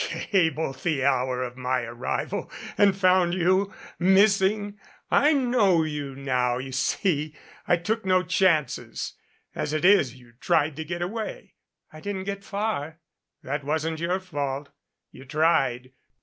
"Cabled 0.03 0.77
the 0.79 1.05
hour 1.05 1.43
of 1.43 1.55
my 1.55 1.81
arrival, 1.83 2.49
and 2.75 2.97
found 2.97 3.35
you 3.35 3.71
missing! 3.99 4.79
I 5.11 5.31
know 5.33 5.83
you 5.83 6.15
now, 6.15 6.57
you 6.57 6.71
see. 6.71 7.35
I 7.67 7.77
took 7.77 8.03
no 8.03 8.23
chances. 8.23 9.13
As 9.53 9.73
it 9.73 9.85
is, 9.85 10.15
you 10.15 10.31
tried 10.39 10.75
to 10.77 10.83
get 10.83 11.03
away" 11.03 11.53
"I 11.93 11.99
didn't 11.99 12.23
get 12.23 12.43
far" 12.43 12.97
"That 13.43 13.63
wasn't 13.63 13.99
your 13.99 14.19
fault. 14.19 14.69
You 15.11 15.23
tried. 15.23 15.91